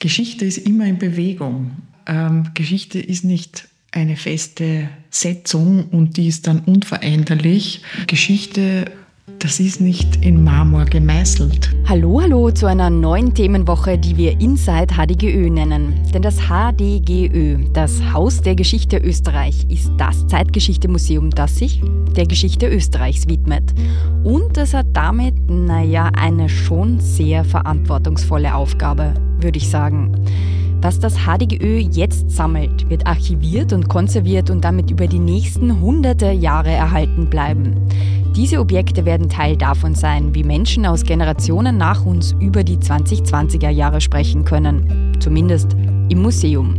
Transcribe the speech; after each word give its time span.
Geschichte 0.00 0.46
ist 0.46 0.56
immer 0.56 0.86
in 0.86 0.98
Bewegung. 0.98 1.72
Ähm, 2.06 2.50
Geschichte 2.54 2.98
ist 2.98 3.22
nicht 3.22 3.68
eine 3.92 4.16
feste 4.16 4.88
Setzung 5.10 5.84
und 5.90 6.16
die 6.16 6.26
ist 6.26 6.46
dann 6.46 6.60
unveränderlich. 6.60 7.82
Geschichte 8.06 8.86
das 9.38 9.58
ist 9.58 9.80
nicht 9.80 10.24
in 10.24 10.44
Marmor 10.44 10.84
gemeißelt. 10.84 11.74
Hallo, 11.86 12.20
hallo 12.20 12.50
zu 12.50 12.66
einer 12.66 12.90
neuen 12.90 13.32
Themenwoche, 13.32 13.96
die 13.96 14.16
wir 14.16 14.38
Inside 14.40 14.94
HDGÖ 14.94 15.48
nennen. 15.48 15.94
Denn 16.12 16.20
das 16.20 16.36
HDGÖ, 16.48 17.64
das 17.72 18.02
Haus 18.12 18.42
der 18.42 18.54
Geschichte 18.54 18.98
Österreich, 18.98 19.64
ist 19.70 19.90
das 19.96 20.26
Zeitgeschichtemuseum, 20.26 21.30
das 21.30 21.56
sich 21.56 21.80
der 22.16 22.26
Geschichte 22.26 22.68
Österreichs 22.68 23.28
widmet. 23.28 23.72
Und 24.24 24.58
es 24.58 24.74
hat 24.74 24.88
damit, 24.92 25.34
naja, 25.48 26.10
eine 26.14 26.48
schon 26.48 27.00
sehr 27.00 27.44
verantwortungsvolle 27.44 28.54
Aufgabe, 28.54 29.14
würde 29.42 29.58
ich 29.58 29.68
sagen. 29.68 30.12
Was 30.82 30.98
das 30.98 31.26
HDGÖ 31.26 31.78
jetzt 31.78 32.30
sammelt, 32.30 32.88
wird 32.88 33.06
archiviert 33.06 33.74
und 33.74 33.88
konserviert 33.88 34.48
und 34.48 34.64
damit 34.64 34.90
über 34.90 35.06
die 35.06 35.18
nächsten 35.18 35.80
hunderte 35.80 36.30
Jahre 36.30 36.70
erhalten 36.70 37.28
bleiben. 37.28 37.74
Diese 38.34 38.60
Objekte 38.60 39.04
werden 39.04 39.28
Teil 39.28 39.56
davon 39.56 39.94
sein, 39.94 40.34
wie 40.34 40.44
Menschen 40.44 40.86
aus 40.86 41.04
Generationen 41.04 41.76
nach 41.76 42.06
uns 42.06 42.34
über 42.40 42.64
die 42.64 42.78
2020er 42.78 43.68
Jahre 43.68 44.00
sprechen 44.00 44.44
können. 44.44 45.12
Zumindest 45.20 45.76
im 46.08 46.22
Museum. 46.22 46.74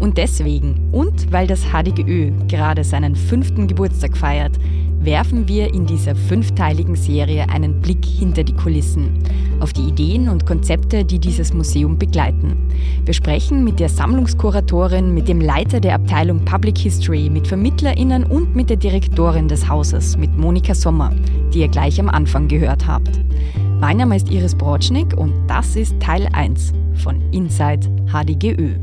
Und 0.00 0.18
deswegen, 0.18 0.88
und 0.90 1.30
weil 1.30 1.46
das 1.46 1.64
HDGÖ 1.72 2.32
gerade 2.48 2.82
seinen 2.82 3.14
fünften 3.14 3.68
Geburtstag 3.68 4.16
feiert, 4.16 4.58
werfen 5.00 5.48
wir 5.48 5.72
in 5.72 5.86
dieser 5.86 6.14
fünfteiligen 6.14 6.96
Serie 6.96 7.48
einen 7.48 7.80
Blick 7.80 8.04
hinter 8.04 8.44
die 8.44 8.54
Kulissen, 8.54 9.18
auf 9.60 9.72
die 9.72 9.88
Ideen 9.88 10.28
und 10.28 10.46
Konzepte, 10.46 11.04
die 11.04 11.18
dieses 11.18 11.54
Museum 11.54 11.98
begleiten. 11.98 12.68
Wir 13.04 13.14
sprechen 13.14 13.64
mit 13.64 13.80
der 13.80 13.88
Sammlungskuratorin, 13.88 15.14
mit 15.14 15.28
dem 15.28 15.40
Leiter 15.40 15.80
der 15.80 15.94
Abteilung 15.94 16.44
Public 16.44 16.78
History, 16.78 17.30
mit 17.30 17.46
VermittlerInnen 17.46 18.24
und 18.24 18.54
mit 18.54 18.70
der 18.70 18.76
Direktorin 18.76 19.48
des 19.48 19.68
Hauses, 19.68 20.16
mit 20.16 20.36
Monika 20.36 20.74
Sommer, 20.74 21.12
die 21.52 21.60
ihr 21.60 21.68
gleich 21.68 22.00
am 22.00 22.08
Anfang 22.08 22.48
gehört 22.48 22.86
habt. 22.86 23.20
Mein 23.80 23.98
Name 23.98 24.16
ist 24.16 24.30
Iris 24.30 24.56
Brodschnik 24.56 25.16
und 25.16 25.32
das 25.46 25.76
ist 25.76 25.98
Teil 26.00 26.28
1 26.32 26.72
von 26.94 27.22
Inside 27.30 27.88
HDGÖ. 28.12 28.74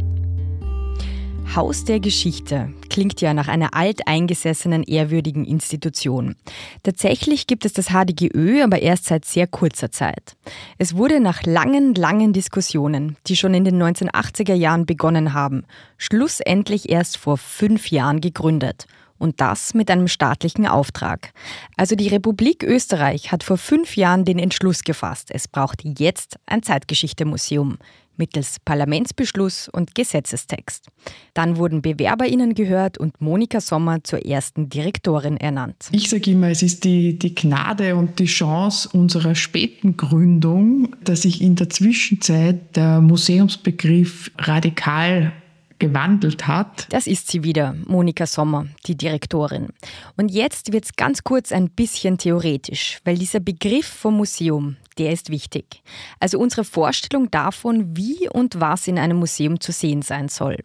Haus 1.53 1.83
der 1.83 1.99
Geschichte 1.99 2.69
klingt 2.95 3.19
ja 3.19 3.33
nach 3.33 3.49
einer 3.49 3.73
alteingesessenen, 3.73 4.81
ehrwürdigen 4.83 5.43
Institution. 5.43 6.37
Tatsächlich 6.81 7.45
gibt 7.45 7.65
es 7.65 7.73
das 7.73 7.87
HDGÖ 7.87 8.63
aber 8.63 8.81
erst 8.81 9.07
seit 9.07 9.25
sehr 9.25 9.47
kurzer 9.47 9.91
Zeit. 9.91 10.37
Es 10.77 10.95
wurde 10.95 11.19
nach 11.19 11.43
langen, 11.43 11.93
langen 11.93 12.31
Diskussionen, 12.31 13.17
die 13.27 13.35
schon 13.35 13.53
in 13.53 13.65
den 13.65 13.83
1980er 13.83 14.53
Jahren 14.53 14.85
begonnen 14.85 15.33
haben, 15.33 15.65
schlussendlich 15.97 16.87
erst 16.87 17.17
vor 17.17 17.37
fünf 17.37 17.91
Jahren 17.91 18.21
gegründet. 18.21 18.85
Und 19.17 19.41
das 19.41 19.73
mit 19.73 19.91
einem 19.91 20.07
staatlichen 20.07 20.65
Auftrag. 20.65 21.33
Also 21.75 21.95
die 21.95 22.07
Republik 22.07 22.63
Österreich 22.63 23.29
hat 23.29 23.43
vor 23.43 23.57
fünf 23.57 23.97
Jahren 23.97 24.23
den 24.23 24.39
Entschluss 24.39 24.83
gefasst, 24.83 25.31
es 25.31 25.49
braucht 25.49 25.83
jetzt 25.83 26.37
ein 26.45 26.63
Zeitgeschichtemuseum 26.63 27.77
mittels 28.17 28.57
Parlamentsbeschluss 28.63 29.69
und 29.69 29.95
Gesetzestext. 29.95 30.87
Dann 31.33 31.57
wurden 31.57 31.81
BewerberInnen 31.81 32.55
gehört 32.55 32.97
und 32.97 33.19
Monika 33.21 33.61
Sommer 33.61 34.03
zur 34.03 34.25
ersten 34.25 34.69
Direktorin 34.69 35.37
ernannt. 35.37 35.89
Ich 35.91 36.09
sage 36.09 36.31
immer, 36.31 36.49
es 36.49 36.63
ist 36.63 36.83
die, 36.83 37.17
die 37.17 37.35
Gnade 37.35 37.95
und 37.95 38.19
die 38.19 38.25
Chance 38.25 38.89
unserer 38.93 39.35
späten 39.35 39.97
Gründung, 39.97 40.95
dass 41.03 41.23
sich 41.23 41.41
in 41.41 41.55
der 41.55 41.69
Zwischenzeit 41.69 42.75
der 42.75 43.01
Museumsbegriff 43.01 44.31
radikal 44.37 45.33
gewandelt 45.79 46.47
hat. 46.47 46.87
Das 46.89 47.07
ist 47.07 47.29
sie 47.29 47.43
wieder, 47.43 47.75
Monika 47.85 48.25
Sommer, 48.25 48.67
die 48.87 48.95
Direktorin. 48.95 49.69
Und 50.17 50.29
jetzt 50.29 50.71
wird 50.71 50.85
es 50.85 50.95
ganz 50.95 51.23
kurz 51.23 51.51
ein 51.51 51.69
bisschen 51.69 52.17
theoretisch, 52.17 52.99
weil 53.03 53.17
dieser 53.17 53.39
Begriff 53.39 53.85
vom 53.85 54.17
Museum, 54.17 54.77
der 54.97 55.11
ist 55.11 55.29
wichtig. 55.29 55.83
Also 56.19 56.39
unsere 56.39 56.63
Vorstellung 56.63 57.29
davon, 57.31 57.95
wie 57.97 58.29
und 58.29 58.59
was 58.59 58.87
in 58.87 58.97
einem 58.97 59.17
Museum 59.17 59.59
zu 59.59 59.71
sehen 59.71 60.01
sein 60.01 60.29
soll. 60.29 60.57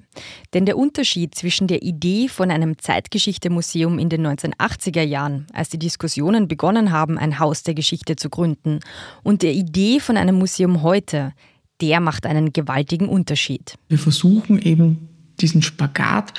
Denn 0.54 0.66
der 0.66 0.78
Unterschied 0.78 1.34
zwischen 1.34 1.66
der 1.66 1.82
Idee 1.82 2.28
von 2.28 2.50
einem 2.50 2.78
Zeitgeschichte-Museum 2.78 3.98
in 3.98 4.08
den 4.08 4.26
1980er 4.26 5.02
Jahren, 5.02 5.46
als 5.52 5.68
die 5.68 5.78
Diskussionen 5.78 6.48
begonnen 6.48 6.92
haben, 6.92 7.18
ein 7.18 7.38
Haus 7.38 7.62
der 7.62 7.74
Geschichte 7.74 8.16
zu 8.16 8.30
gründen, 8.30 8.80
und 9.22 9.42
der 9.42 9.52
Idee 9.52 10.00
von 10.00 10.16
einem 10.16 10.36
Museum 10.36 10.82
heute, 10.82 11.32
der 11.80 12.00
macht 12.00 12.26
einen 12.26 12.52
gewaltigen 12.52 13.08
Unterschied. 13.08 13.74
Wir 13.88 13.98
versuchen 13.98 14.60
eben 14.60 15.08
diesen 15.40 15.62
Spagat 15.62 16.34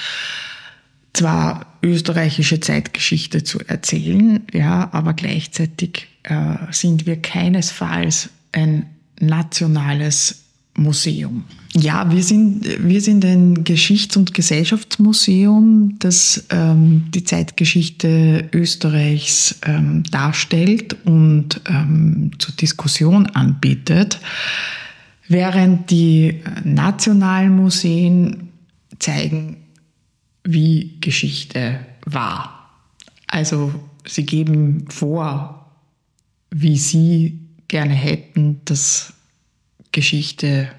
zwar 1.13 1.66
österreichische 1.83 2.59
Zeitgeschichte 2.59 3.44
zu 3.44 3.59
erzählen, 3.67 4.44
ja, 4.53 4.89
aber 4.91 5.13
gleichzeitig 5.13 6.07
äh, 6.23 6.55
sind 6.72 7.05
wir 7.05 7.22
keinesfalls 7.22 8.29
ein 8.51 8.85
nationales 9.19 10.44
Museum. 10.75 11.44
Ja, 11.73 12.09
wir 12.11 12.23
sind, 12.23 12.66
wir 12.79 13.01
sind 13.01 13.23
ein 13.23 13.63
Geschichts- 13.63 14.17
und 14.17 14.33
Gesellschaftsmuseum, 14.33 15.95
das 15.99 16.45
ähm, 16.49 17.05
die 17.13 17.23
Zeitgeschichte 17.23 18.49
Österreichs 18.53 19.59
ähm, 19.66 20.03
darstellt 20.11 20.97
und 21.05 21.61
ähm, 21.67 22.31
zur 22.39 22.55
Diskussion 22.55 23.25
anbietet. 23.28 24.19
Während 25.28 25.91
die 25.91 26.41
nationalen 26.66 27.55
Museen 27.55 28.49
zeigen, 28.99 29.57
wie 30.44 30.97
Geschichte 31.02 31.79
war. 32.06 32.69
Also 33.28 33.74
sie 34.06 34.25
geben 34.25 34.85
vor, 34.90 35.72
wie 36.50 36.78
sie 36.78 37.40
gerne 37.68 37.94
hätten, 37.94 38.62
dass 38.66 39.13
Geschichte 39.91 40.69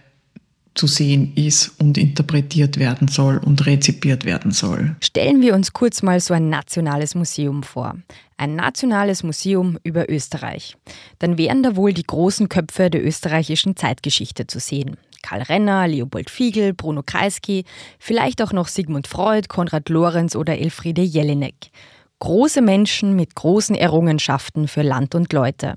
zu 0.74 0.86
sehen 0.86 1.34
ist 1.34 1.80
und 1.80 1.98
interpretiert 1.98 2.78
werden 2.78 3.08
soll 3.08 3.38
und 3.38 3.66
rezipiert 3.66 4.24
werden 4.24 4.52
soll. 4.52 4.96
Stellen 5.00 5.42
wir 5.42 5.54
uns 5.54 5.72
kurz 5.72 6.02
mal 6.02 6.18
so 6.20 6.32
ein 6.32 6.48
nationales 6.48 7.14
Museum 7.14 7.62
vor. 7.62 7.96
Ein 8.38 8.56
nationales 8.56 9.22
Museum 9.22 9.78
über 9.84 10.08
Österreich. 10.10 10.76
Dann 11.18 11.36
wären 11.36 11.62
da 11.62 11.76
wohl 11.76 11.92
die 11.92 12.02
großen 12.02 12.48
Köpfe 12.48 12.88
der 12.88 13.04
österreichischen 13.04 13.76
Zeitgeschichte 13.76 14.46
zu 14.46 14.58
sehen. 14.58 14.96
Karl 15.22 15.42
Renner, 15.42 15.88
Leopold 15.88 16.28
Fiegel, 16.28 16.74
Bruno 16.74 17.02
Kreisky, 17.04 17.64
vielleicht 17.98 18.42
auch 18.42 18.52
noch 18.52 18.68
Sigmund 18.68 19.06
Freud, 19.06 19.48
Konrad 19.48 19.88
Lorenz 19.88 20.36
oder 20.36 20.58
Elfriede 20.58 21.02
Jelinek. 21.02 21.70
Große 22.18 22.62
Menschen 22.62 23.16
mit 23.16 23.34
großen 23.34 23.74
Errungenschaften 23.74 24.68
für 24.68 24.82
Land 24.82 25.14
und 25.14 25.32
Leute. 25.32 25.76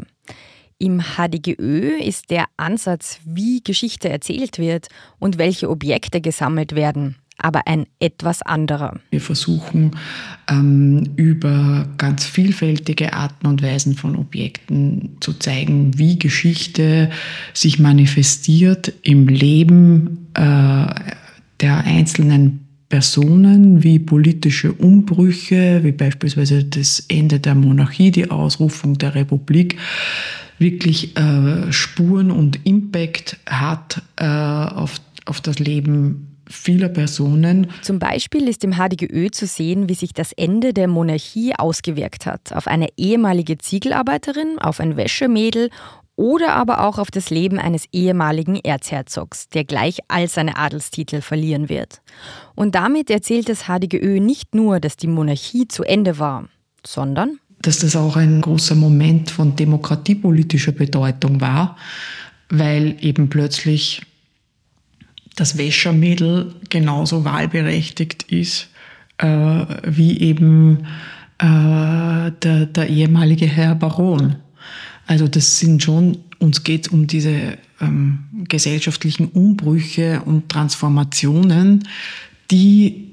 Im 0.77 1.01
HDGÖ 1.01 1.97
ist 1.97 2.31
der 2.31 2.45
Ansatz, 2.57 3.19
wie 3.23 3.63
Geschichte 3.63 4.09
erzählt 4.09 4.57
wird 4.59 4.87
und 5.19 5.37
welche 5.37 5.69
Objekte 5.69 6.19
gesammelt 6.19 6.75
werden, 6.75 7.15
aber 7.37 7.67
ein 7.67 7.85
etwas 7.99 8.41
anderer. 8.41 8.99
Wir 9.11 9.21
versuchen 9.21 9.91
ähm, 10.49 11.03
über 11.15 11.87
ganz 11.97 12.25
vielfältige 12.25 13.13
Arten 13.13 13.47
und 13.47 13.61
Weisen 13.61 13.95
von 13.95 14.15
Objekten 14.15 15.17
zu 15.19 15.33
zeigen, 15.33 15.97
wie 15.97 16.17
Geschichte 16.17 17.09
sich 17.53 17.79
manifestiert 17.79 18.93
im 19.01 19.27
Leben 19.27 20.27
äh, 20.33 20.85
der 21.61 21.77
einzelnen 21.85 22.61
Personen, 22.89 23.83
wie 23.83 23.99
politische 23.99 24.71
Umbrüche, 24.73 25.83
wie 25.83 25.91
beispielsweise 25.91 26.63
das 26.63 27.03
Ende 27.09 27.39
der 27.39 27.55
Monarchie, 27.55 28.11
die 28.11 28.29
Ausrufung 28.29 28.97
der 28.97 29.15
Republik 29.15 29.77
wirklich 30.57 31.17
äh, 31.17 31.71
Spuren 31.71 32.31
und 32.31 32.65
Impact 32.65 33.37
hat 33.45 34.01
äh, 34.15 34.25
auf, 34.25 35.01
auf 35.25 35.41
das 35.41 35.59
Leben 35.59 36.34
vieler 36.49 36.89
Personen. 36.89 37.71
Zum 37.81 37.99
Beispiel 37.99 38.47
ist 38.47 38.63
im 38.63 38.73
HDGÖ 38.73 39.29
zu 39.31 39.45
sehen, 39.45 39.89
wie 39.89 39.95
sich 39.95 40.13
das 40.13 40.31
Ende 40.33 40.73
der 40.73 40.87
Monarchie 40.87 41.55
ausgewirkt 41.55 42.25
hat 42.25 42.53
auf 42.53 42.67
eine 42.67 42.87
ehemalige 42.97 43.57
Ziegelarbeiterin, 43.57 44.59
auf 44.59 44.79
ein 44.79 44.97
Wäschemädel 44.97 45.69
oder 46.15 46.53
aber 46.53 46.81
auch 46.85 46.97
auf 46.97 47.11
das 47.11 47.29
Leben 47.29 47.59
eines 47.59 47.85
ehemaligen 47.91 48.55
Erzherzogs, 48.55 49.49
der 49.49 49.65
gleich 49.65 49.99
all 50.07 50.27
seine 50.27 50.57
Adelstitel 50.57 51.21
verlieren 51.21 51.67
wird. 51.67 52.01
Und 52.55 52.75
damit 52.75 53.09
erzählt 53.09 53.49
das 53.49 53.65
HDGÖ 53.65 54.19
nicht 54.19 54.55
nur, 54.55 54.79
dass 54.79 54.95
die 54.95 55.07
Monarchie 55.07 55.67
zu 55.67 55.83
Ende 55.83 56.19
war, 56.19 56.47
sondern 56.85 57.39
dass 57.61 57.79
das 57.79 57.95
auch 57.95 58.15
ein 58.15 58.41
großer 58.41 58.75
Moment 58.75 59.31
von 59.31 59.55
demokratiepolitischer 59.55 60.71
Bedeutung 60.71 61.41
war, 61.41 61.77
weil 62.49 62.95
eben 62.99 63.29
plötzlich 63.29 64.03
das 65.35 65.57
Wäschermädel 65.57 66.55
genauso 66.69 67.25
wahlberechtigt 67.25 68.23
ist 68.23 68.69
äh, 69.17 69.65
wie 69.83 70.19
eben 70.19 70.85
äh, 71.39 72.31
der, 72.31 72.65
der 72.67 72.89
ehemalige 72.89 73.45
Herr 73.45 73.75
Baron. 73.75 74.37
Also 75.07 75.27
das 75.27 75.59
sind 75.59 75.83
schon 75.83 76.17
uns 76.39 76.63
geht 76.63 76.91
um 76.91 77.07
diese 77.07 77.57
ähm, 77.81 78.19
gesellschaftlichen 78.47 79.29
Umbrüche 79.29 80.21
und 80.25 80.49
Transformationen, 80.49 81.87
die 82.51 83.11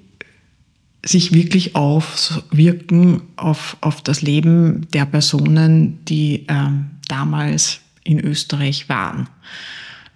sich 1.05 1.33
wirklich 1.33 1.75
auswirken 1.75 3.23
auf, 3.37 3.77
auf 3.81 4.03
das 4.03 4.23
Leben 4.23 4.87
der 4.93 5.07
Personen, 5.07 6.05
die 6.05 6.47
ähm, 6.49 6.91
damals 7.09 7.81
in 8.05 8.21
Österreich 8.21 8.89
waren. 8.89 9.29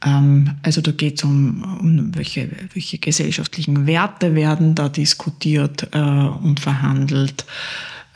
Ähm, 0.05 0.53
also 0.63 0.81
da 0.81 0.93
geht 0.93 1.19
es 1.19 1.25
um, 1.25 1.63
um 1.81 2.15
welche, 2.15 2.51
welche 2.75 2.99
gesellschaftlichen 2.99 3.87
Werte 3.87 4.35
werden 4.35 4.75
da 4.75 4.89
diskutiert 4.89 5.89
äh, 5.93 5.99
und 5.99 6.61
verhandelt. 6.61 7.47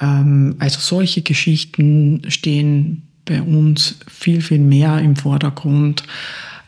Ähm, 0.01 0.57
also 0.59 0.81
solche 0.81 1.23
Geschichten 1.23 2.23
stehen 2.29 3.03
bei 3.25 3.43
uns 3.43 3.99
viel, 4.09 4.43
viel 4.43 4.59
mehr 4.59 4.99
im 4.99 5.17
Vordergrund 5.17 6.03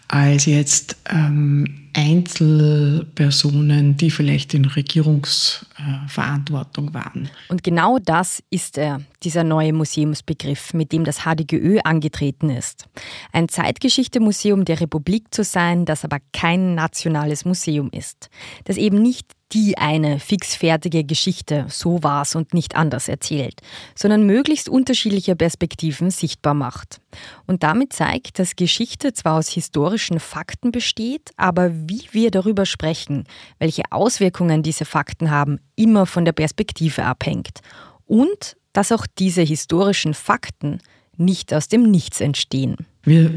als 0.09 0.47
jetzt 0.47 0.97
ähm, 1.11 1.82
Einzelpersonen, 1.95 3.97
die 3.97 4.11
vielleicht 4.11 4.53
in 4.55 4.65
Regierungsverantwortung 4.65 6.93
waren. 6.95 7.29
Und 7.49 7.63
genau 7.63 7.99
das 7.99 8.43
ist 8.51 8.79
er, 8.79 9.03
dieser 9.23 9.45
neue 9.45 9.73
Museumsbegriff, 9.73 10.75
mit 10.75 10.91
dem 10.93 11.05
das 11.05 11.21
HDGÖ 11.25 11.79
angetreten 11.85 12.51
ist. 12.51 12.89
Ein 13.33 13.49
Zeitgeschichte-Museum 13.49 14.65
der 14.65 14.81
Republik 14.81 15.33
zu 15.35 15.45
sein, 15.45 15.85
das 15.85 16.05
aber 16.05 16.19
kein 16.33 16.75
nationales 16.75 17.45
Museum 17.45 17.91
ist. 17.91 18.29
Das 18.65 18.77
eben 18.77 19.01
nicht 19.03 19.31
die 19.53 19.77
eine 19.77 20.19
fixfertige 20.19 21.05
Geschichte, 21.05 21.67
so 21.69 22.03
war's 22.03 22.35
und 22.35 22.55
nicht 22.55 22.77
anders 22.77 23.09
erzählt, 23.09 23.61
sondern 23.95 24.25
möglichst 24.25 24.69
unterschiedliche 24.69 25.37
Perspektiven 25.37 26.11
sichtbar 26.11 26.55
macht. 26.55 27.01
Und 27.47 27.63
damit 27.63 27.93
zeigt, 27.93 28.39
dass 28.39 28.57
Geschichte 28.57 29.13
zwar 29.13 29.35
aus 29.35 29.49
historischen 29.49 30.21
Fakten 30.21 30.73
besteht, 30.73 31.31
aber 31.37 31.71
wie 31.73 32.03
wir 32.13 32.31
darüber 32.31 32.65
sprechen, 32.65 33.25
welche 33.59 33.83
Auswirkungen 33.91 34.63
diese 34.63 34.85
Fakten 34.85 35.31
haben, 35.31 35.59
immer 35.77 36.07
von 36.07 36.25
der 36.25 36.33
Perspektive 36.33 37.05
abhängt. 37.05 37.61
Und 38.07 38.57
dass 38.73 38.91
auch 38.91 39.07
diese 39.19 39.43
historischen 39.43 40.15
Fakten 40.15 40.79
nicht 41.19 41.53
aus 41.53 41.69
dem 41.69 41.91
Nichts 41.91 42.23
entstehen. 42.23 42.77
Wir 43.03 43.31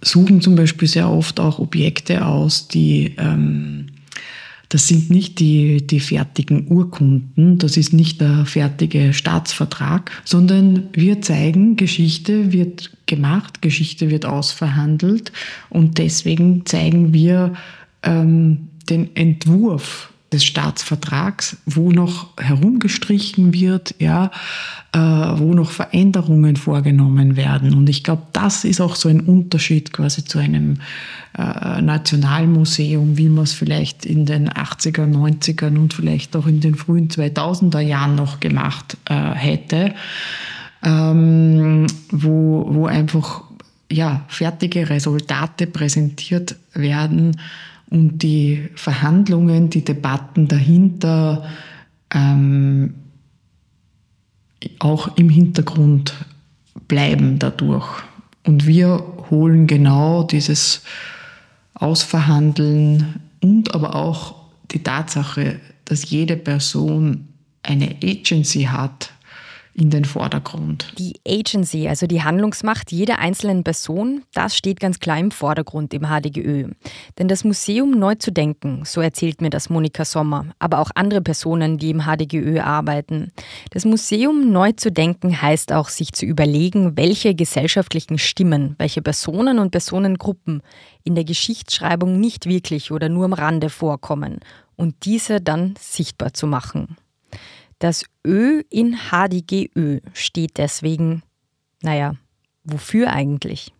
suchen 0.00 0.40
zum 0.40 0.56
Beispiel 0.56 0.88
sehr 0.88 1.10
oft 1.10 1.40
auch 1.40 1.58
Objekte 1.58 2.24
aus, 2.24 2.68
die 2.68 3.14
ähm 3.18 3.88
das 4.68 4.86
sind 4.86 5.10
nicht 5.10 5.38
die, 5.40 5.86
die 5.86 6.00
fertigen 6.00 6.68
Urkunden, 6.68 7.58
das 7.58 7.76
ist 7.76 7.92
nicht 7.92 8.20
der 8.20 8.44
fertige 8.44 9.12
Staatsvertrag, 9.14 10.10
sondern 10.24 10.88
wir 10.92 11.22
zeigen, 11.22 11.76
Geschichte 11.76 12.52
wird 12.52 12.90
gemacht, 13.06 13.62
Geschichte 13.62 14.10
wird 14.10 14.26
ausverhandelt 14.26 15.32
und 15.70 15.98
deswegen 15.98 16.66
zeigen 16.66 17.14
wir 17.14 17.54
ähm, 18.02 18.68
den 18.90 19.16
Entwurf 19.16 20.12
des 20.32 20.44
Staatsvertrags, 20.44 21.56
wo 21.64 21.90
noch 21.90 22.28
herumgestrichen 22.38 23.54
wird, 23.54 23.94
ja, 23.98 24.30
äh, 24.92 24.98
wo 24.98 25.54
noch 25.54 25.70
Veränderungen 25.70 26.56
vorgenommen 26.56 27.36
werden. 27.36 27.72
Und 27.72 27.88
ich 27.88 28.04
glaube, 28.04 28.22
das 28.34 28.64
ist 28.64 28.80
auch 28.80 28.94
so 28.94 29.08
ein 29.08 29.20
Unterschied 29.20 29.92
quasi 29.92 30.24
zu 30.24 30.38
einem 30.38 30.80
äh, 31.36 31.80
Nationalmuseum, 31.80 33.16
wie 33.16 33.30
man 33.30 33.44
es 33.44 33.54
vielleicht 33.54 34.04
in 34.04 34.26
den 34.26 34.50
80er, 34.50 35.10
90ern 35.10 35.78
und 35.78 35.94
vielleicht 35.94 36.36
auch 36.36 36.46
in 36.46 36.60
den 36.60 36.74
frühen 36.74 37.08
2000er 37.08 37.80
Jahren 37.80 38.14
noch 38.14 38.38
gemacht 38.38 38.98
äh, 39.08 39.14
hätte, 39.14 39.94
ähm, 40.82 41.86
wo, 42.10 42.66
wo 42.68 42.86
einfach 42.86 43.44
ja, 43.90 44.26
fertige 44.28 44.90
Resultate 44.90 45.66
präsentiert 45.66 46.56
werden 46.74 47.36
und 47.90 48.18
die 48.18 48.68
Verhandlungen, 48.74 49.70
die 49.70 49.84
Debatten 49.84 50.48
dahinter 50.48 51.44
ähm, 52.12 52.94
auch 54.78 55.16
im 55.16 55.28
Hintergrund 55.28 56.14
bleiben 56.86 57.38
dadurch. 57.38 57.88
Und 58.44 58.66
wir 58.66 59.02
holen 59.30 59.66
genau 59.66 60.22
dieses 60.22 60.82
Ausverhandeln 61.74 63.20
und 63.40 63.74
aber 63.74 63.94
auch 63.94 64.34
die 64.70 64.82
Tatsache, 64.82 65.60
dass 65.84 66.10
jede 66.10 66.36
Person 66.36 67.28
eine 67.62 67.96
Agency 68.02 68.64
hat, 68.64 69.12
in 69.78 69.90
den 69.90 70.04
Vordergrund. 70.04 70.92
Die 70.98 71.14
Agency, 71.26 71.86
also 71.86 72.08
die 72.08 72.24
Handlungsmacht 72.24 72.90
jeder 72.90 73.20
einzelnen 73.20 73.62
Person, 73.62 74.24
das 74.34 74.56
steht 74.56 74.80
ganz 74.80 74.98
klar 74.98 75.18
im 75.18 75.30
Vordergrund 75.30 75.94
im 75.94 76.02
HDGÖ. 76.02 76.72
Denn 77.16 77.28
das 77.28 77.44
Museum 77.44 77.92
neu 77.92 78.16
zu 78.16 78.32
denken, 78.32 78.82
so 78.84 79.00
erzählt 79.00 79.40
mir 79.40 79.50
das 79.50 79.70
Monika 79.70 80.04
Sommer, 80.04 80.46
aber 80.58 80.80
auch 80.80 80.90
andere 80.96 81.20
Personen, 81.20 81.78
die 81.78 81.90
im 81.90 82.02
HDGÖ 82.02 82.60
arbeiten. 82.60 83.30
Das 83.70 83.84
Museum 83.84 84.50
neu 84.50 84.72
zu 84.72 84.90
denken 84.90 85.40
heißt 85.40 85.72
auch, 85.72 85.90
sich 85.90 86.12
zu 86.12 86.26
überlegen, 86.26 86.96
welche 86.96 87.36
gesellschaftlichen 87.36 88.18
Stimmen, 88.18 88.74
welche 88.78 89.00
Personen 89.00 89.60
und 89.60 89.70
Personengruppen 89.70 90.60
in 91.04 91.14
der 91.14 91.24
Geschichtsschreibung 91.24 92.18
nicht 92.18 92.46
wirklich 92.46 92.90
oder 92.90 93.08
nur 93.08 93.26
am 93.26 93.32
Rande 93.32 93.70
vorkommen 93.70 94.40
und 94.74 95.04
diese 95.04 95.40
dann 95.40 95.74
sichtbar 95.78 96.34
zu 96.34 96.48
machen. 96.48 96.96
Das 97.78 98.04
Ö 98.26 98.62
in 98.70 98.96
HDGÖ 99.10 100.00
steht 100.12 100.58
deswegen, 100.58 101.22
naja, 101.82 102.16
wofür 102.64 103.12
eigentlich? 103.12 103.72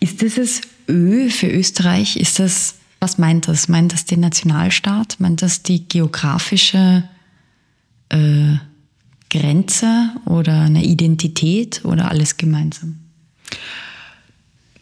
Ist 0.00 0.20
dieses 0.20 0.60
Ö 0.88 1.30
für 1.30 1.48
Österreich, 1.48 2.16
ist 2.16 2.38
das, 2.38 2.76
was 3.00 3.18
meint 3.18 3.48
das? 3.48 3.68
Meint 3.68 3.92
das 3.92 4.04
den 4.04 4.20
Nationalstaat? 4.20 5.16
Meint 5.18 5.42
das 5.42 5.62
die 5.62 5.88
geografische 5.88 7.08
äh, 8.10 8.56
Grenze 9.30 10.10
oder 10.24 10.62
eine 10.62 10.84
Identität 10.84 11.84
oder 11.84 12.10
alles 12.10 12.36
gemeinsam? 12.36 12.98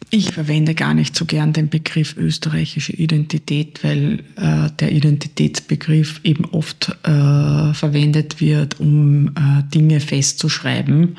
Ich 0.09 0.31
verwende 0.31 0.73
gar 0.73 0.93
nicht 0.93 1.17
so 1.17 1.25
gern 1.25 1.51
den 1.51 1.67
Begriff 1.67 2.15
österreichische 2.15 2.93
Identität, 2.93 3.83
weil 3.83 4.23
äh, 4.37 4.69
der 4.79 4.93
Identitätsbegriff 4.93 6.21
eben 6.23 6.45
oft 6.45 6.95
äh, 7.03 7.73
verwendet 7.73 8.39
wird, 8.39 8.79
um 8.79 9.29
äh, 9.29 9.63
Dinge 9.73 9.99
festzuschreiben. 9.99 11.17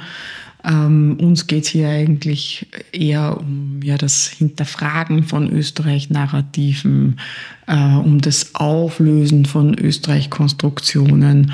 Ähm, 0.69 1.17
uns 1.21 1.47
geht 1.47 1.65
es 1.65 1.71
hier 1.71 1.89
eigentlich 1.89 2.67
eher 2.93 3.39
um 3.39 3.81
ja, 3.83 3.97
das 3.97 4.29
Hinterfragen 4.29 5.23
von 5.23 5.51
Österreich-Narrativen, 5.51 7.19
äh, 7.67 7.95
um 7.95 8.21
das 8.21 8.55
Auflösen 8.55 9.47
von 9.47 9.79
Österreich-Konstruktionen. 9.79 11.53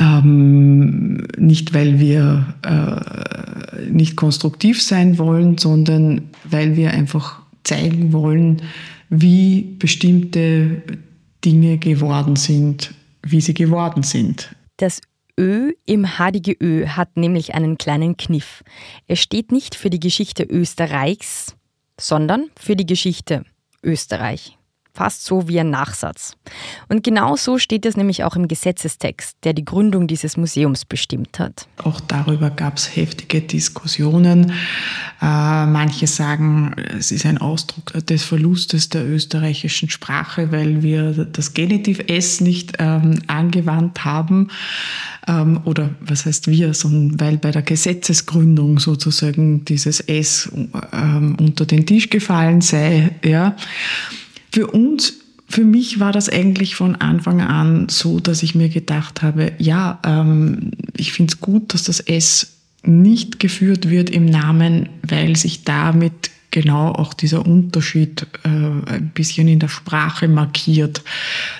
Ähm, 0.00 1.26
nicht, 1.36 1.74
weil 1.74 2.00
wir 2.00 2.54
äh, 2.62 3.90
nicht 3.90 4.16
konstruktiv 4.16 4.82
sein 4.82 5.18
wollen, 5.18 5.58
sondern 5.58 6.22
weil 6.44 6.76
wir 6.76 6.92
einfach 6.92 7.40
zeigen 7.62 8.12
wollen, 8.12 8.62
wie 9.10 9.76
bestimmte 9.78 10.82
Dinge 11.44 11.78
geworden 11.78 12.36
sind, 12.36 12.94
wie 13.22 13.40
sie 13.40 13.54
geworden 13.54 14.02
sind. 14.02 14.54
Das 14.78 15.00
Ö 15.38 15.72
im 15.84 16.06
HDGÖ 16.18 16.86
hat 16.88 17.16
nämlich 17.16 17.54
einen 17.54 17.78
kleinen 17.78 18.16
Kniff. 18.16 18.62
Es 19.06 19.20
steht 19.20 19.52
nicht 19.52 19.74
für 19.74 19.90
die 19.90 20.00
Geschichte 20.00 20.44
Österreichs, 20.44 21.54
sondern 21.98 22.50
für 22.58 22.76
die 22.76 22.86
Geschichte 22.86 23.44
Österreich 23.82 24.56
fast 24.96 25.24
so 25.24 25.46
wie 25.46 25.60
ein 25.60 25.70
Nachsatz. 25.70 26.36
Und 26.88 27.04
genau 27.04 27.36
so 27.36 27.58
steht 27.58 27.84
es 27.84 27.96
nämlich 27.96 28.24
auch 28.24 28.34
im 28.34 28.48
Gesetzestext, 28.48 29.36
der 29.44 29.52
die 29.52 29.64
Gründung 29.64 30.06
dieses 30.06 30.36
Museums 30.36 30.84
bestimmt 30.84 31.38
hat. 31.38 31.68
Auch 31.76 32.00
darüber 32.00 32.50
gab 32.50 32.78
es 32.78 32.96
heftige 32.96 33.42
Diskussionen. 33.42 34.52
Äh, 35.20 35.66
manche 35.66 36.06
sagen, 36.06 36.74
es 36.98 37.12
ist 37.12 37.26
ein 37.26 37.38
Ausdruck 37.38 37.92
des 38.06 38.24
Verlustes 38.24 38.88
der 38.88 39.06
österreichischen 39.06 39.90
Sprache, 39.90 40.50
weil 40.50 40.82
wir 40.82 41.26
das 41.26 41.52
Genitiv 41.52 42.00
S 42.08 42.40
nicht 42.40 42.74
ähm, 42.78 43.20
angewandt 43.26 44.04
haben 44.04 44.48
ähm, 45.26 45.60
oder 45.64 45.90
was 46.00 46.26
heißt 46.26 46.48
wir, 46.48 46.74
sondern 46.74 47.20
weil 47.20 47.36
bei 47.38 47.50
der 47.50 47.62
Gesetzesgründung 47.62 48.78
sozusagen 48.78 49.64
dieses 49.64 50.00
S 50.00 50.50
ähm, 50.92 51.36
unter 51.40 51.66
den 51.66 51.86
Tisch 51.86 52.10
gefallen 52.10 52.60
sei. 52.60 53.12
Ja. 53.24 53.56
Für 54.52 54.68
uns, 54.68 55.14
für 55.48 55.64
mich 55.64 56.00
war 56.00 56.12
das 56.12 56.28
eigentlich 56.28 56.76
von 56.76 56.96
Anfang 56.96 57.40
an 57.40 57.88
so, 57.88 58.20
dass 58.20 58.42
ich 58.42 58.54
mir 58.54 58.68
gedacht 58.68 59.22
habe, 59.22 59.52
ja, 59.58 59.98
ähm, 60.04 60.70
ich 60.96 61.12
finde 61.12 61.32
es 61.34 61.40
gut, 61.40 61.74
dass 61.74 61.84
das 61.84 62.00
S 62.00 62.52
nicht 62.82 63.40
geführt 63.40 63.90
wird 63.90 64.10
im 64.10 64.26
Namen, 64.26 64.88
weil 65.02 65.36
sich 65.36 65.64
damit 65.64 66.30
genau 66.50 66.92
auch 66.92 67.14
dieser 67.14 67.44
Unterschied 67.46 68.26
äh, 68.44 68.48
ein 68.48 69.10
bisschen 69.14 69.48
in 69.48 69.58
der 69.58 69.68
Sprache 69.68 70.28
markiert, 70.28 71.02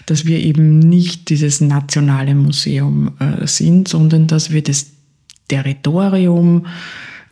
dass 0.06 0.24
wir 0.24 0.38
eben 0.38 0.78
nicht 0.78 1.28
dieses 1.28 1.60
nationale 1.60 2.34
Museum 2.34 3.12
äh, 3.18 3.46
sind, 3.46 3.88
sondern 3.88 4.26
dass 4.26 4.52
wir 4.52 4.62
das 4.62 4.86
Territorium 5.48 6.66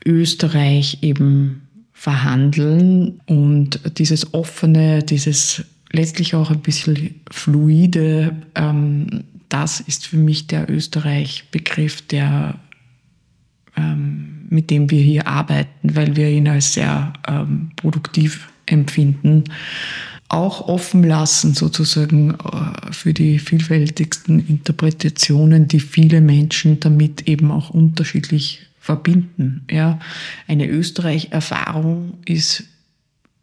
Österreich 0.04 0.98
eben 1.02 1.62
verhandeln 1.92 3.20
und 3.26 3.80
dieses 3.98 4.34
offene, 4.34 5.02
dieses 5.02 5.64
letztlich 5.90 6.34
auch 6.34 6.50
ein 6.50 6.60
bisschen 6.60 7.20
fluide, 7.30 8.36
ähm, 8.54 9.24
das 9.48 9.80
ist 9.80 10.06
für 10.06 10.16
mich 10.16 10.46
der 10.48 10.68
Österreich-Begriff, 10.68 12.02
der 12.02 12.58
ähm, 13.76 14.13
mit 14.48 14.70
dem 14.70 14.90
wir 14.90 15.00
hier 15.02 15.26
arbeiten, 15.26 15.94
weil 15.94 16.16
wir 16.16 16.28
ihn 16.28 16.48
als 16.48 16.74
sehr 16.74 17.12
ähm, 17.28 17.70
produktiv 17.76 18.48
empfinden 18.66 19.44
auch 20.28 20.68
offen 20.68 21.04
lassen, 21.04 21.54
sozusagen 21.54 22.32
äh, 22.32 22.92
für 22.92 23.14
die 23.14 23.38
vielfältigsten 23.38 24.44
Interpretationen, 24.46 25.68
die 25.68 25.80
viele 25.80 26.20
Menschen 26.20 26.80
damit 26.80 27.28
eben 27.28 27.50
auch 27.50 27.70
unterschiedlich 27.70 28.66
verbinden. 28.80 29.64
Ja, 29.70 29.98
eine 30.48 30.66
Österreich-Erfahrung 30.66 32.14
ist 32.24 32.64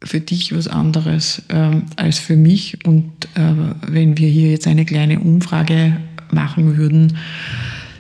für 0.04 0.20
dich 0.20 0.56
was 0.56 0.68
anderes 0.68 1.44
äh, 1.48 1.82
als 1.96 2.20
für 2.20 2.36
mich. 2.36 2.86
Und 2.86 3.12
äh, 3.36 3.54
wenn 3.88 4.18
wir 4.18 4.28
hier 4.28 4.52
jetzt 4.52 4.68
eine 4.68 4.86
kleine 4.86 5.20
Umfrage 5.20 5.98
machen 6.32 6.78
würden, 6.78 7.18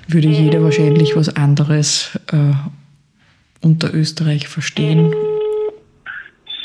würde 0.08 0.28
jeder 0.28 0.62
wahrscheinlich 0.64 1.16
was 1.16 1.30
anderes 1.30 2.20
äh, 2.32 2.54
unter 3.62 3.94
Österreich 3.94 4.48
verstehen. 4.48 5.14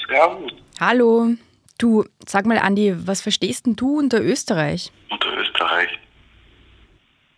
Servus. 0.08 0.52
Hallo. 0.80 1.34
Du, 1.78 2.04
sag 2.26 2.46
mal, 2.46 2.58
Andi, 2.58 2.94
was 2.96 3.20
verstehst 3.20 3.66
denn 3.66 3.76
du 3.76 3.98
unter 3.98 4.22
Österreich? 4.22 4.90
Unter 5.10 5.36
Österreich? 5.38 5.88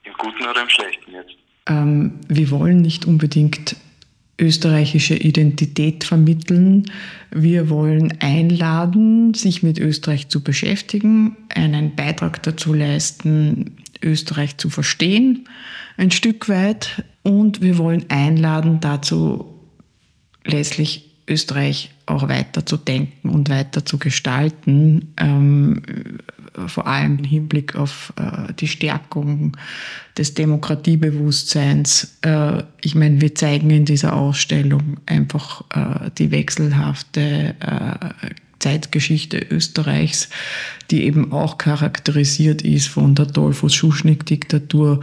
Im 0.04 0.12
Guten 0.16 0.46
oder 0.46 0.62
im 0.62 0.68
Schlechten 0.68 1.12
jetzt? 1.12 1.34
Ähm, 1.66 2.20
wir 2.28 2.50
wollen 2.50 2.80
nicht 2.80 3.04
unbedingt 3.04 3.76
österreichische 4.38 5.16
Identität 5.16 6.04
vermitteln. 6.04 6.90
Wir 7.30 7.68
wollen 7.68 8.14
einladen, 8.21 9.35
sich 9.35 9.62
mit 9.62 9.78
Österreich 9.78 10.28
zu 10.28 10.42
beschäftigen, 10.42 11.37
einen 11.49 11.97
Beitrag 11.97 12.42
dazu 12.42 12.73
leisten, 12.73 13.76
Österreich 14.02 14.57
zu 14.57 14.71
verstehen, 14.71 15.49
ein 15.97 16.11
Stück 16.11 16.49
weit. 16.49 17.04
Und 17.23 17.61
wir 17.61 17.78
wollen 17.78 18.07
einladen, 18.09 18.78
dazu 18.80 19.47
letztlich 20.45 21.11
Österreich 21.28 21.90
auch 22.07 22.28
weiter 22.28 22.64
zu 22.64 22.76
denken 22.76 23.28
und 23.28 23.50
weiter 23.50 23.85
zu 23.85 23.99
gestalten, 23.99 25.12
ähm, 25.18 25.83
vor 26.66 26.86
allem 26.86 27.18
im 27.18 27.24
Hinblick 27.24 27.76
auf 27.76 28.12
äh, 28.16 28.52
die 28.54 28.68
Stärkung 28.68 29.56
des 30.16 30.34
Demokratiebewusstseins. 30.34 32.18
Äh, 32.22 32.62
ich 32.80 32.94
meine, 32.94 33.20
wir 33.20 33.34
zeigen 33.34 33.70
in 33.70 33.84
dieser 33.84 34.16
Ausstellung 34.16 34.98
einfach 35.06 35.64
äh, 35.74 36.10
die 36.18 36.30
wechselhafte 36.30 37.54
äh, 37.60 38.32
Zeitgeschichte 38.58 39.38
Österreichs, 39.38 40.28
die 40.90 41.04
eben 41.04 41.32
auch 41.32 41.58
charakterisiert 41.58 42.62
ist 42.62 42.88
von 42.88 43.14
der 43.14 43.26
Dolphus-Schuschnigg-Diktatur, 43.26 45.00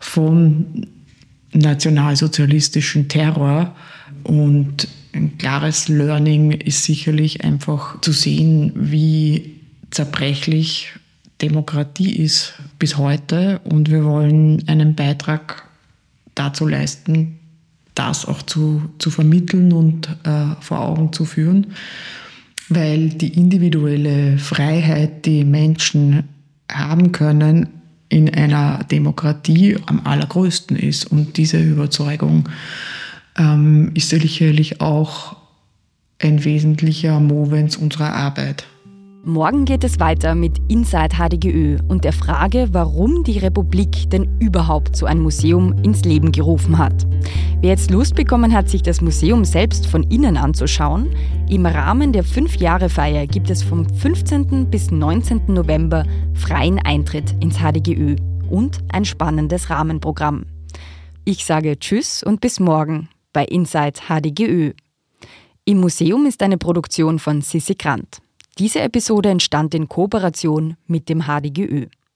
von 0.00 0.86
nationalsozialistischen 1.52 3.08
Terror 3.08 3.76
und 4.24 4.88
ein 5.12 5.38
klares 5.38 5.88
Learning 5.88 6.52
ist 6.52 6.84
sicherlich 6.84 7.44
einfach 7.44 8.00
zu 8.00 8.12
sehen, 8.12 8.72
wie 8.74 9.59
zerbrechlich 9.90 10.92
Demokratie 11.40 12.16
ist 12.16 12.54
bis 12.78 12.98
heute 12.98 13.60
und 13.64 13.90
wir 13.90 14.04
wollen 14.04 14.62
einen 14.68 14.94
Beitrag 14.94 15.64
dazu 16.34 16.66
leisten, 16.66 17.38
das 17.94 18.26
auch 18.26 18.42
zu, 18.42 18.90
zu 18.98 19.10
vermitteln 19.10 19.72
und 19.72 20.08
äh, 20.24 20.54
vor 20.60 20.80
Augen 20.80 21.12
zu 21.12 21.24
führen, 21.24 21.74
weil 22.68 23.08
die 23.08 23.34
individuelle 23.34 24.38
Freiheit, 24.38 25.26
die 25.26 25.44
Menschen 25.44 26.24
haben 26.70 27.12
können, 27.12 27.68
in 28.08 28.32
einer 28.32 28.84
Demokratie 28.90 29.76
am 29.86 30.00
allergrößten 30.04 30.76
ist. 30.76 31.10
Und 31.10 31.36
diese 31.36 31.62
Überzeugung 31.62 32.48
ähm, 33.38 33.92
ist 33.94 34.10
sicherlich 34.10 34.80
auch 34.80 35.36
ein 36.18 36.44
wesentlicher 36.44 37.18
Movens 37.20 37.76
unserer 37.76 38.12
Arbeit. 38.14 38.66
Morgen 39.22 39.66
geht 39.66 39.84
es 39.84 40.00
weiter 40.00 40.34
mit 40.34 40.58
Inside 40.68 41.16
HDGÖ 41.16 41.76
und 41.88 42.04
der 42.04 42.14
Frage, 42.14 42.68
warum 42.72 43.22
die 43.22 43.38
Republik 43.38 44.08
denn 44.08 44.38
überhaupt 44.40 44.96
so 44.96 45.04
ein 45.04 45.20
Museum 45.20 45.74
ins 45.82 46.06
Leben 46.06 46.32
gerufen 46.32 46.78
hat. 46.78 47.06
Wer 47.60 47.68
jetzt 47.68 47.90
Lust 47.90 48.14
bekommen 48.14 48.54
hat, 48.54 48.70
sich 48.70 48.80
das 48.80 49.02
Museum 49.02 49.44
selbst 49.44 49.86
von 49.86 50.04
innen 50.04 50.38
anzuschauen, 50.38 51.14
im 51.50 51.66
Rahmen 51.66 52.14
der 52.14 52.24
Fünf-Jahre-Feier 52.24 53.26
gibt 53.26 53.50
es 53.50 53.62
vom 53.62 53.86
15. 53.86 54.70
bis 54.70 54.90
19. 54.90 55.42
November 55.48 56.06
freien 56.32 56.78
Eintritt 56.78 57.34
ins 57.40 57.58
HDGÖ 57.58 58.16
und 58.48 58.78
ein 58.90 59.04
spannendes 59.04 59.68
Rahmenprogramm. 59.68 60.46
Ich 61.26 61.44
sage 61.44 61.78
Tschüss 61.78 62.22
und 62.22 62.40
bis 62.40 62.58
morgen 62.58 63.10
bei 63.34 63.44
Inside 63.44 64.00
HDGÖ. 64.08 64.72
Im 65.66 65.80
Museum 65.80 66.24
ist 66.24 66.42
eine 66.42 66.56
Produktion 66.56 67.18
von 67.18 67.42
Sissi 67.42 67.74
Grant. 67.74 68.22
Diese 68.58 68.80
Episode 68.80 69.30
entstand 69.30 69.74
in 69.74 69.88
Kooperation 69.88 70.76
mit 70.86 71.08
dem 71.08 71.26
HDGÖ. 71.26 71.86